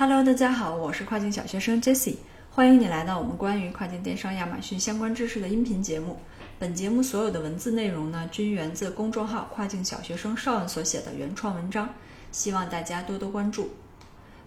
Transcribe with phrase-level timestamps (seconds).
[0.00, 2.18] Hello，大家好，我是跨境小学生 Jessie，
[2.52, 6.16] 欢迎你来到我们关于跨境电商亚马逊相关知识的音频节目。
[6.56, 11.92] 本节目所有的文字内容呢，均源自公众号“跨境小学生少恩”所写的原创文章，
[12.30, 13.70] 希望大家多多关注。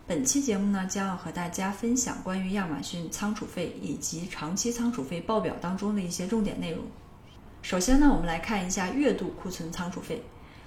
[0.07, 6.81] 本期节目呢，将要和大家分享关于亚马逊仓储费以及长期仓储费报表当中的一些重点内容。
[7.61, 10.23] 首先呢，我们来看一下月度库存仓储费。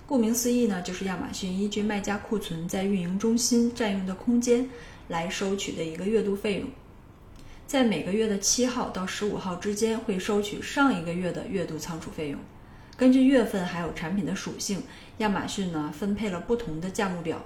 [0.06, 4.68] 顾名思义呢，就是亚马逊依据卖家库存在运营中心占用的空间
[5.08, 6.68] 来收取的一个月度费用。
[7.66, 12.38] 在每个月的七号到十五号之间，会收取上一个月的月度仓储费用。
[12.98, 14.82] 根据月份还有产品的属性，
[15.18, 17.42] 亚马逊呢分配了不同的价目表。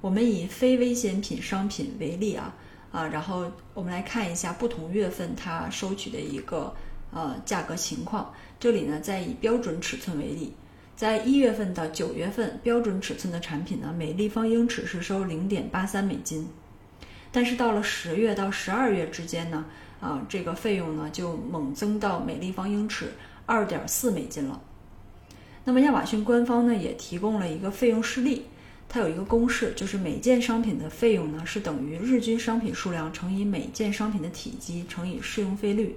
[0.00, 2.52] 我们以非危险品商品为例啊
[2.90, 6.74] 啊，然后我们来看一下不同月份它收取的一个
[7.12, 8.34] 呃价格情况。
[8.58, 10.52] 这里呢，再以标准尺寸为例。
[11.02, 16.48] 在一月份到九月份，标准尺寸的产品呢，每立方英尺是收零点八三美金，
[17.32, 19.64] 但是到了十月到十二月之间呢，
[20.00, 23.14] 啊，这个费用呢就猛增到每立方英尺
[23.46, 24.62] 二点四美金了。
[25.64, 28.44] 那么亚马逊官方呢也提供了一个费用示例，
[28.88, 35.96] 它有一个公式，就是每件商品的费用呢是等于日均商品数量乘以每件商品的体积乘以适用费率。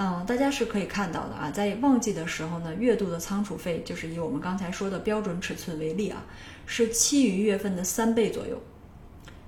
[0.00, 6.24] 嗯，大家是可以看到的啊，在旺季的时候呢，月度的仓储费就是以我们刚才说的标准尺寸为例啊，
[6.66, 8.62] 是其余月份的三倍左右。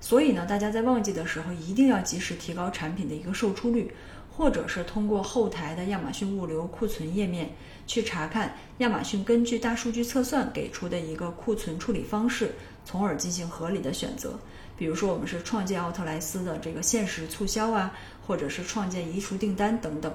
[0.00, 3.94] 所以呢，大家在旺季的时候一定要及时提高产品的一个售出率，
[4.28, 7.48] 或者是通过后台的亚马逊物流库存页面
[7.86, 12.50] 去查看亚马逊根据大数据测算给出的一个库存处理方式，
[12.84, 14.36] 从而进行合理的选择。
[14.76, 17.94] 比如说，我们是创建奥特莱斯的这个限时促销啊，
[18.26, 20.12] 或者是创建移除订单等等。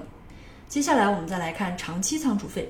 [0.68, 2.68] 接下来我们再来看长期仓储费，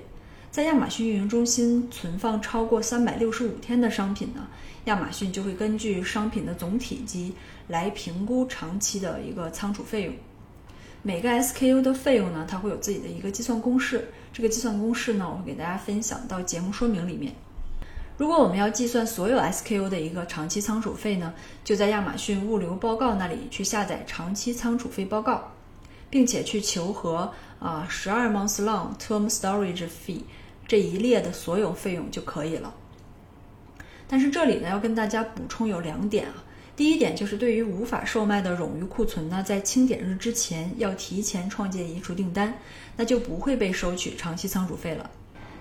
[0.51, 4.47] 在亚马逊运营中心存放超过三百六十五天的商品呢，
[4.85, 7.35] 亚马逊就会根据商品的总体积
[7.67, 10.15] 来评估长期的一个仓储费用。
[11.03, 17.33] 每个 SKU 的费用呢，它会有自己的一个计算公式，这个计算公式呢，我会给大家分享到节目说明里面。
[18.19, 21.33] 如果我们要计算所有 SKU 的一个长期仓储费呢，
[21.65, 25.51] 就在亚马逊物流报告那里去下载长期仓储费报告。
[26.11, 30.21] 并且去求和啊十二 months long term storage fee
[30.67, 32.75] 这一列的所有费用就可以了。
[34.09, 36.45] 但是这里呢要跟大家补充有两点啊，
[36.77, 42.55] 第一点就是对于无法售卖的冗余库存呢，在清点日之前要提前创建移除订单，
[42.97, 45.11] 那就不会被收取长期仓储费了。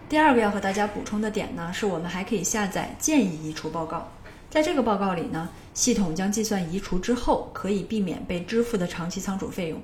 [0.07, 4.07] 第二个要和大家补充的点呢，是我们还可以下载建议移除报告，
[4.51, 9.81] 在这个报告里呢，系统将计算移除之后可以避免被支付的长期仓储费用。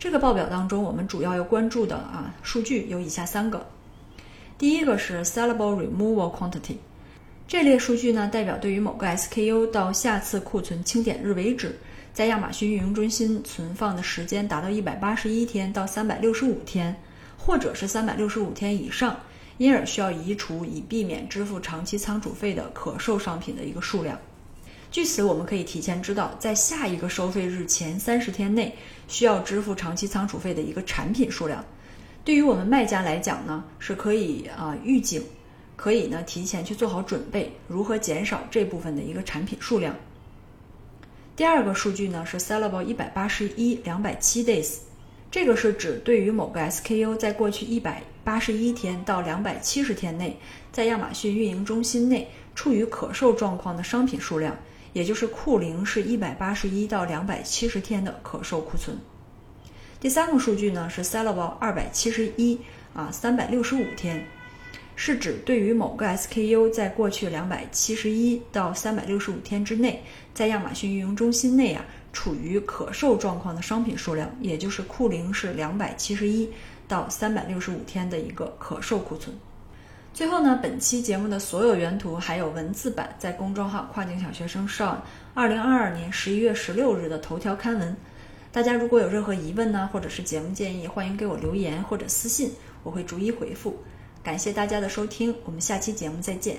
[0.00, 3.66] 这个报表当中，我们主要要关注的啊数据有以下三个。
[4.56, 6.76] 第一个是 sellable removal quantity，
[7.46, 11.78] 这列数据呢代表对于某个 SKU 到下次库存清点日为止，
[12.14, 16.96] 在亚马逊运营中心存放的时间达到一百八十一天到三百六十五天，
[17.36, 19.14] 或者是三百六十五天以上，
[19.58, 24.18] 因而需要移除以避免支付长期仓储费的可售商品的一个数量。
[24.90, 28.74] 据此，我们可以提前知道，在下一个收费日前三十天内
[29.06, 31.64] 需要支付长期仓储费的一个产品数量。
[32.24, 35.22] 对于我们卖家来讲呢，是可以啊预警，
[35.76, 39.94] 可以呢提前去做好准备，如何减少这部分的一个产品数量。
[41.36, 44.78] 第二个数据呢是 sellable 一百八十一两百七 days，
[45.30, 50.36] 这个是指对于某个 SKU 在过去一百八十一天到两百七十天内，
[50.72, 54.56] 在亚马逊运营中心内处于可售状况的商品数量。
[54.92, 58.96] 也就是库龄是一百八十一到两百七十天的可售库存。
[60.00, 62.58] 第三个数据呢是 sellable 二百七十一
[62.94, 64.24] 啊三百六十五天，
[64.96, 70.02] 是指对于某个 SKU 在过去两百七十一到三百六十五天之内，
[70.32, 76.48] 在亚马逊运营中心内啊处于可售状况的商品数量，也就是库龄是两百七十一
[76.88, 79.36] 到三百六十五天的一个可售库存。
[80.12, 84.96] 最后呢，本期节目的所有原图还有文字版，在公众号“跨境小学生 Sean”
[85.34, 87.96] 二零二二年十一月十六日的头条刊文。
[88.52, 92.50] 大家如果有任何疑问呢，或者是节目建议，欢迎给我留言或者私信，
[92.82, 93.78] 我会逐一回复。
[94.22, 96.56] 感谢大家的收听，我们下期节目再见。